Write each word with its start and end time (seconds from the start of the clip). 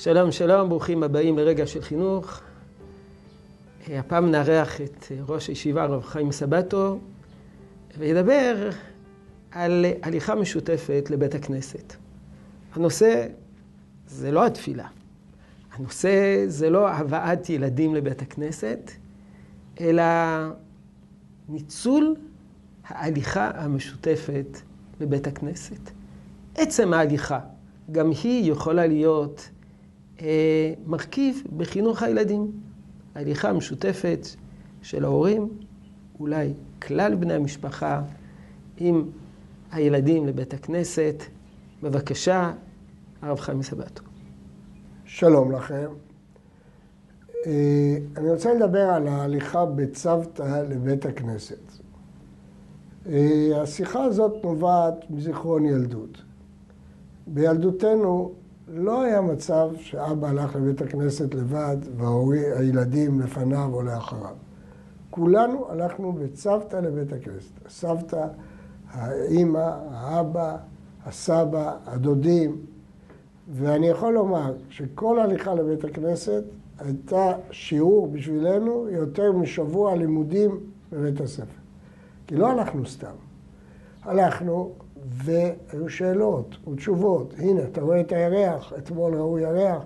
שלום, 0.00 0.32
שלום, 0.32 0.68
ברוכים 0.68 1.02
הבאים 1.02 1.38
לרגע 1.38 1.66
של 1.66 1.82
חינוך. 1.82 2.40
הפעם 3.88 4.30
נארח 4.30 4.80
את 4.80 5.06
ראש 5.28 5.48
הישיבה, 5.48 5.82
הרב 5.82 6.02
חיים 6.02 6.32
סבטו, 6.32 6.98
וידבר 7.98 8.70
על 9.50 9.86
הליכה 10.02 10.34
משותפת 10.34 11.08
לבית 11.10 11.34
הכנסת. 11.34 11.94
הנושא 12.72 13.26
זה 14.06 14.30
לא 14.30 14.46
התפילה. 14.46 14.86
הנושא 15.72 16.44
זה 16.46 16.70
לא 16.70 16.88
הבאת 16.90 17.50
ילדים 17.50 17.94
לבית 17.94 18.22
הכנסת, 18.22 18.90
אלא 19.80 20.04
ניצול 21.48 22.16
ההליכה 22.86 23.50
המשותפת 23.54 24.58
לבית 25.00 25.26
הכנסת. 25.26 25.90
עצם 26.54 26.92
ההליכה, 26.92 27.40
גם 27.92 28.10
היא 28.22 28.52
יכולה 28.52 28.86
להיות 28.86 29.48
אה, 29.50 29.57
מרכיב 30.86 31.42
בחינוך 31.56 32.02
הילדים. 32.02 32.50
ההליכה 33.14 33.48
המשותפת 33.48 34.26
של 34.82 35.04
ההורים, 35.04 35.48
אולי 36.20 36.52
כלל 36.82 37.14
בני 37.14 37.34
המשפחה, 37.34 38.02
עם 38.76 39.10
הילדים 39.72 40.26
לבית 40.26 40.54
הכנסת. 40.54 41.22
בבקשה, 41.82 42.52
הרב 43.22 43.40
חיים 43.40 43.62
סבתו. 43.62 44.02
שלום 45.04 45.52
לכם. 45.52 45.88
אה, 47.46 47.96
אני 48.16 48.30
רוצה 48.30 48.54
לדבר 48.54 48.90
על 48.90 49.08
ההליכה 49.08 49.66
בצוותא 49.66 50.64
לבית 50.70 51.06
הכנסת. 51.06 51.72
אה, 53.08 53.62
השיחה 53.62 54.04
הזאת 54.04 54.44
נובעת 54.44 55.10
מזיכרון 55.10 55.64
ילדות. 55.64 56.22
בילדותנו 57.26 58.32
לא 58.68 59.02
היה 59.02 59.20
מצב 59.20 59.70
שאבא 59.76 60.28
הלך 60.28 60.56
לבית 60.56 60.82
הכנסת 60.82 61.34
לבד 61.34 61.76
והילדים 61.96 63.20
לפניו 63.20 63.70
או 63.72 63.82
לאחריו. 63.82 64.34
כולנו 65.10 65.70
הלכנו 65.70 66.12
בצוותא 66.12 66.76
לבית 66.76 67.12
הכנסת. 67.12 67.66
הסבתא, 67.66 68.26
האימא, 68.90 69.70
האבא, 69.90 70.56
הסבא, 71.06 71.76
הדודים. 71.86 72.56
ואני 73.52 73.88
יכול 73.88 74.14
לומר 74.14 74.54
שכל 74.70 75.20
הליכה 75.20 75.54
לבית 75.54 75.84
הכנסת 75.84 76.44
הייתה 76.78 77.32
שיעור 77.50 78.08
בשבילנו 78.08 78.88
יותר 78.88 79.32
משבוע 79.32 79.96
לימודים 79.96 80.60
בבית 80.92 81.20
הספר. 81.20 81.60
כי 82.26 82.36
לא 82.36 82.50
הלכנו 82.50 82.86
סתם. 82.86 83.27
הלכנו 84.04 84.70
והיו 85.08 85.88
שאלות 85.88 86.56
ותשובות. 86.68 87.34
הנה, 87.38 87.62
אתה 87.62 87.80
רואה 87.80 88.00
את 88.00 88.12
הירח, 88.12 88.72
אתמול 88.78 89.14
ראו 89.14 89.38
ירח, 89.38 89.82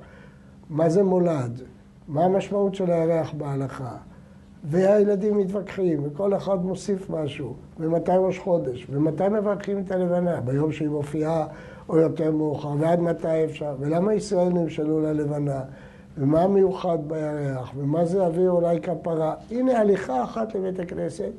מה 0.70 0.88
זה 0.88 1.02
מולד? 1.02 1.62
מה 2.08 2.24
המשמעות 2.24 2.74
של 2.74 2.90
הירח 2.90 3.32
בהלכה? 3.32 3.96
והילדים 4.64 5.38
מתווכחים, 5.38 6.00
וכל 6.04 6.36
אחד 6.36 6.64
מוסיף 6.64 7.10
משהו, 7.10 7.54
ומתי 7.80 8.12
ראש 8.18 8.38
חודש, 8.38 8.86
ומתי 8.90 9.28
מברכים 9.28 9.78
את 9.78 9.90
הלבנה, 9.90 10.40
ביום 10.40 10.72
שהיא 10.72 10.88
מופיעה 10.88 11.46
או 11.88 11.98
יותר 11.98 12.30
מאוחר, 12.30 12.72
ועד 12.78 13.00
מתי 13.00 13.44
אפשר, 13.44 13.74
ולמה 13.80 14.14
ישראל 14.14 14.48
נמשלו 14.48 15.00
ללבנה, 15.00 15.60
ומה 16.18 16.42
המיוחד 16.42 16.98
בירח, 17.06 17.72
ומה 17.76 18.04
זה 18.04 18.26
אוויר 18.26 18.50
אולי 18.50 18.80
כפרה. 18.80 19.34
הנה 19.50 19.78
הליכה 19.78 20.24
אחת 20.24 20.54
לבית 20.54 20.80
הכנסת 20.80 21.30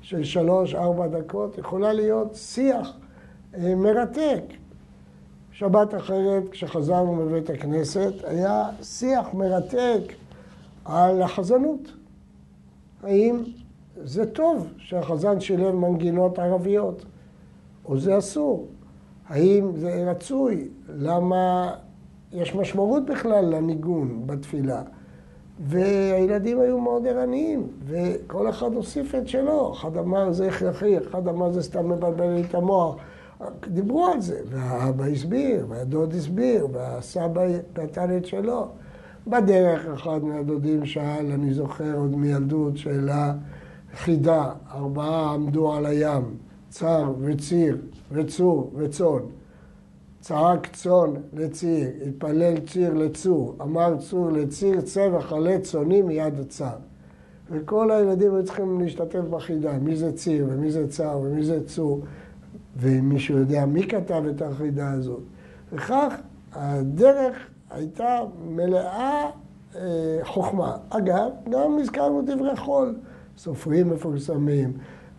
של 0.00 0.24
שלוש-ארבע 0.24 1.06
דקות 1.06 1.58
יכולה 1.58 1.92
להיות 1.92 2.34
שיח 2.34 2.96
אה, 3.54 3.74
מרתק. 3.74 4.42
שבת 5.52 5.94
אחרת, 5.94 6.48
כשחזרנו 6.50 7.14
מבית 7.14 7.50
הכנסת, 7.50 8.12
היה 8.24 8.68
שיח 8.82 9.34
מרתק 9.34 10.12
על 10.84 11.22
החזנות. 11.22 11.92
האם 13.02 13.42
זה 13.96 14.26
טוב 14.26 14.66
שהחזן 14.76 15.40
שילם 15.40 15.80
מנגינות 15.80 16.38
ערביות, 16.38 17.04
או 17.84 17.98
זה 17.98 18.18
אסור? 18.18 18.66
האם 19.28 19.76
זה 19.76 20.10
רצוי? 20.10 20.68
למה 20.88 21.74
יש 22.32 22.54
משמעות 22.54 23.06
בכלל 23.06 23.44
לניגון 23.44 24.26
בתפילה? 24.26 24.82
והילדים 25.60 26.60
היו 26.60 26.80
מאוד 26.80 27.06
ערניים, 27.06 27.66
וכל 27.86 28.48
אחד 28.48 28.72
הוסיף 28.74 29.14
את 29.14 29.28
שלו. 29.28 29.72
אחד 29.72 29.96
אמר 29.96 30.32
זה 30.32 30.48
הכרחי, 30.48 30.98
אחד 30.98 31.28
אמר 31.28 31.52
זה 31.52 31.62
סתם 31.62 31.88
מבלבל 31.88 32.28
לי 32.28 32.42
את 32.48 32.54
המוח. 32.54 32.96
דיברו 33.68 34.06
על 34.06 34.20
זה, 34.20 34.40
והאבא 34.50 35.04
הסביר, 35.04 35.66
והדוד 35.68 36.14
הסביר, 36.14 36.68
והסבא 36.72 37.42
נתן 37.78 38.16
את 38.16 38.26
שלו. 38.26 38.66
בדרך 39.26 39.86
אחד 39.86 40.24
מהדודים 40.24 40.86
שאל, 40.86 41.32
אני 41.32 41.54
זוכר 41.54 41.96
עוד 41.96 42.16
מילדות, 42.16 42.76
שאלה 42.76 43.34
חידה, 43.94 44.52
ארבעה 44.74 45.34
עמדו 45.34 45.72
על 45.72 45.86
הים, 45.86 46.24
צר 46.68 47.12
וציר 47.20 47.76
וצור 48.12 48.70
וצאן. 48.74 49.20
צעק 50.28 50.66
צאן 50.72 51.10
לציר, 51.32 51.88
התפלל 52.08 52.60
ציר 52.60 52.94
לצור, 52.94 53.56
אמר 53.62 53.96
צור 53.98 54.30
לציר, 54.30 54.80
צא 54.80 55.08
וחלה 55.12 55.58
צאני 55.62 56.02
מיד 56.02 56.40
הצר. 56.40 56.76
וכל 57.50 57.90
הילדים 57.90 58.34
היו 58.34 58.44
צריכים 58.44 58.80
להשתתף 58.80 59.20
בחידה, 59.30 59.72
מי 59.78 59.96
זה 59.96 60.12
ציר 60.12 60.46
ומי 60.48 60.70
זה 60.70 60.88
צר 60.88 61.18
ומי 61.22 61.44
זה 61.44 61.66
צור. 61.66 62.00
ואם 62.76 63.08
מישהו 63.08 63.38
יודע 63.38 63.66
מי 63.66 63.88
כתב 63.88 64.22
את 64.30 64.42
החידה 64.42 64.90
הזאת. 64.90 65.22
וכך 65.72 66.14
הדרך 66.52 67.36
הייתה 67.70 68.20
מלאה 68.48 69.30
אה, 69.76 70.18
חוכמה. 70.22 70.76
אגב, 70.90 71.30
גם 71.50 71.78
הזכרנו 71.80 72.22
דברי 72.22 72.56
חול, 72.56 72.94
סופרים 73.36 73.90
מפורסמים, 73.90 74.72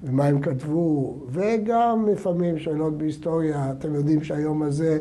ומה 0.04 0.26
הם 0.26 0.42
כתבו, 0.42 1.18
וגם 1.30 2.08
לפעמים 2.12 2.60
שאלות 2.60 2.98
בהיסטוריה. 2.98 3.72
אתם 3.72 3.96
יודעים 3.96 4.24
שהיום 4.24 4.64
הזה 4.64 5.00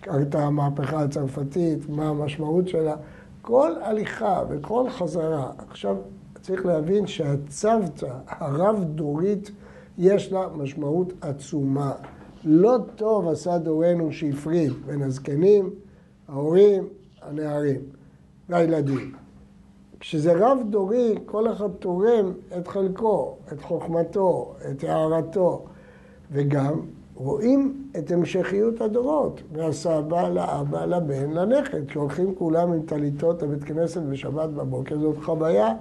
קרתה 0.00 0.42
המהפכה 0.42 1.02
הצרפתית, 1.02 1.88
מה 1.88 2.08
המשמעות 2.08 2.68
שלה. 2.68 2.96
כל 3.42 3.72
הליכה 3.82 4.42
וכל 4.48 4.90
חזרה. 4.90 5.50
עכשיו, 5.68 5.96
צריך 6.40 6.66
להבין 6.66 7.06
שהצוותא 7.06 8.12
הרב-דורית 8.26 9.50
יש 9.98 10.32
לה 10.32 10.48
משמעות 10.54 11.12
עצומה. 11.20 11.92
לא 12.44 12.78
טוב 12.96 13.28
עשה 13.28 13.58
דורנו 13.58 14.12
שהפריד 14.12 14.72
בין 14.86 15.02
הזקנים, 15.02 15.70
ההורים, 16.28 16.88
הנערים 17.22 17.80
והילדים. 18.48 19.12
כשזה 20.00 20.32
רב-דורי, 20.32 21.14
כל 21.26 21.52
אחד 21.52 21.68
תורם 21.78 22.32
את 22.58 22.68
חלקו, 22.68 23.36
את 23.52 23.62
חוכמתו, 23.62 24.54
את 24.70 24.84
הערתו, 24.84 25.64
וגם 26.32 26.80
רואים 27.14 27.84
את 27.98 28.10
המשכיות 28.10 28.80
הדורות, 28.80 29.40
מהסבא 29.52 30.28
לאבא, 30.28 30.84
לבן, 30.84 31.30
לנכד. 31.30 31.86
כשהולכים 31.86 32.34
כולם 32.34 32.72
עם 32.72 32.82
טליתות 32.82 33.42
לבית 33.42 33.64
כנסת 33.64 34.02
בשבת 34.02 34.48
בבוקר, 34.48 34.98
זאת 34.98 35.16
חוויה 35.24 35.74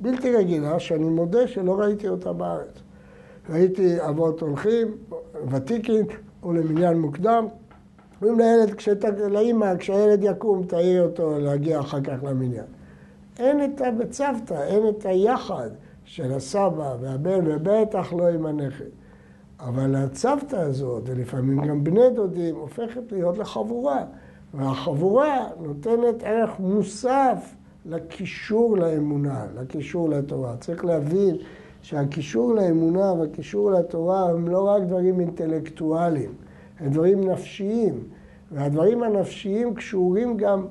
בלתי 0.00 0.36
רגילה, 0.36 0.78
שאני 0.78 1.08
מודה 1.08 1.48
שלא 1.48 1.80
ראיתי 1.80 2.08
אותה 2.08 2.32
בארץ. 2.32 2.78
ראיתי 3.50 4.08
אבות 4.08 4.40
הולכים, 4.40 4.96
ותיקים, 5.50 6.06
או 6.42 6.52
למניין 6.52 6.98
מוקדם, 6.98 7.46
אומרים 8.22 8.38
לילד, 8.38 8.74
כשת... 8.74 9.04
לאמא, 9.04 9.76
כשהילד 9.76 10.18
יקום, 10.22 10.62
תעיר 10.66 11.02
אותו 11.02 11.38
להגיע 11.38 11.80
אחר 11.80 12.00
כך 12.00 12.24
למניין. 12.24 12.64
אין 13.38 13.64
את 13.64 13.80
הבצוותא, 13.80 14.62
אין 14.66 14.88
את 14.88 15.06
היחד 15.06 15.70
של 16.04 16.32
הסבא 16.32 16.96
והבן, 17.00 17.40
ובטח 17.44 18.12
לא 18.12 18.28
עם 18.28 18.46
הנכד. 18.46 18.84
אבל 19.60 19.94
הצוותא 19.94 20.56
הזאת, 20.56 21.02
ולפעמים 21.06 21.66
גם 21.66 21.84
בני 21.84 22.10
דודים, 22.14 22.54
הופכת 22.54 23.12
להיות 23.12 23.38
לחבורה. 23.38 24.04
והחבורה 24.54 25.46
נותנת 25.60 26.22
ערך 26.22 26.60
מוסף 26.60 27.54
לקישור 27.86 28.76
לאמונה, 28.76 29.46
לקישור 29.54 30.08
לתורה. 30.08 30.56
צריך 30.56 30.84
להבין 30.84 31.36
שהקישור 31.82 32.54
לאמונה 32.54 33.12
והקישור 33.12 33.70
לתורה 33.70 34.30
הם 34.30 34.48
לא 34.48 34.68
רק 34.68 34.82
דברים 34.82 35.20
אינטלקטואליים, 35.20 36.32
הם 36.80 36.90
דברים 36.90 37.30
נפשיים. 37.30 38.00
והדברים 38.52 39.02
הנפשיים 39.02 39.74
קשורים 39.74 40.36
גם, 40.36 40.66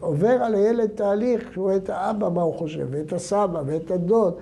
עובר 0.00 0.30
על 0.30 0.54
הילד 0.54 0.86
תהליך, 0.86 1.48
כשהוא 1.50 1.64
רואה 1.64 1.76
את 1.76 1.90
האבא 1.90 2.28
מה 2.28 2.42
הוא 2.42 2.54
חושב, 2.54 2.86
ואת 2.90 3.12
הסבא 3.12 3.62
ואת 3.66 3.90
הדוד, 3.90 4.34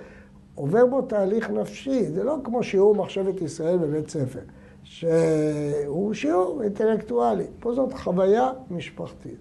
עובר 0.55 0.85
בו 0.85 1.01
תהליך 1.01 1.49
נפשי. 1.49 2.05
זה 2.05 2.23
לא 2.23 2.37
כמו 2.43 2.63
שיעור 2.63 2.95
מחשבת 2.95 3.41
ישראל 3.41 3.77
בבית 3.77 4.09
ספר, 4.09 4.39
שהוא 4.83 6.13
שיעור 6.13 6.63
אינטלקטואלי. 6.63 7.47
פה 7.59 7.73
זאת 7.73 7.93
חוויה 7.93 8.51
משפחתית. 8.71 9.37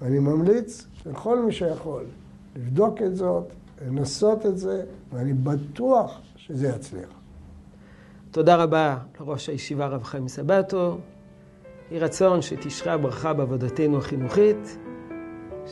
ואני 0.00 0.18
ממליץ 0.18 0.86
לכל 1.06 1.42
מי 1.42 1.52
שיכול 1.52 2.04
לבדוק 2.56 3.02
את 3.02 3.16
זאת, 3.16 3.44
לנסות 3.86 4.46
את 4.46 4.58
זה, 4.58 4.82
ואני 5.12 5.32
בטוח 5.32 6.20
שזה 6.36 6.68
יצליח. 6.68 7.08
תודה 8.30 8.56
רבה 8.56 8.98
לראש 9.20 9.48
הישיבה 9.48 9.86
רב 9.86 10.02
חיים 10.02 10.28
סבטו. 10.28 10.98
יהי 11.90 12.00
רצון 12.00 12.42
שתשרה 12.42 12.96
ברכה 12.96 13.32
בעבודתנו 13.32 13.98
החינוכית, 13.98 14.78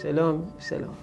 שלום, 0.02 0.50
שלום. 0.58 0.94